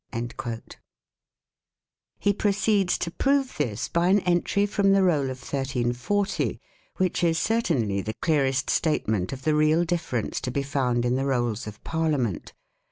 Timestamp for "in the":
11.05-11.25